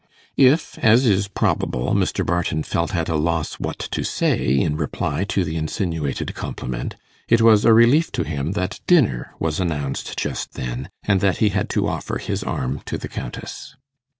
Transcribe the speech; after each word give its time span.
If, 0.37 0.79
as 0.79 1.05
is 1.05 1.27
probable, 1.27 1.93
Mr. 1.93 2.25
Barton 2.25 2.63
felt 2.63 2.95
at 2.95 3.07
a 3.07 3.13
loss 3.15 3.59
what 3.59 3.77
to 3.77 4.03
say 4.03 4.57
in 4.57 4.75
reply 4.75 5.25
to 5.25 5.43
the 5.43 5.55
insinuated 5.57 6.33
compliment, 6.33 6.95
it 7.29 7.39
was 7.39 7.65
a 7.65 7.71
relief 7.75 8.11
to 8.13 8.23
him 8.23 8.53
that 8.53 8.79
dinner 8.87 9.35
was 9.39 9.59
announced 9.59 10.17
just 10.17 10.53
then, 10.55 10.89
and 11.03 11.21
that 11.21 11.37
he 11.37 11.49
had 11.49 11.69
to 11.77 11.87
offer 11.87 12.17
his 12.17 12.41
arm 12.43 12.81
to 12.87 12.97
the 12.97 13.07
Countess. 13.07 13.75